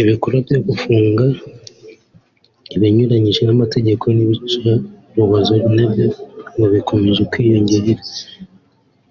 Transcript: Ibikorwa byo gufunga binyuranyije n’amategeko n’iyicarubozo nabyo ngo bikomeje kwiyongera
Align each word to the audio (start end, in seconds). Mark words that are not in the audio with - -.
Ibikorwa 0.00 0.38
byo 0.46 0.58
gufunga 0.68 1.24
binyuranyije 2.80 3.40
n’amategeko 3.44 4.04
n’iyicarubozo 4.10 5.54
nabyo 5.74 6.06
ngo 6.54 6.66
bikomeje 6.74 7.22
kwiyongera 7.32 8.02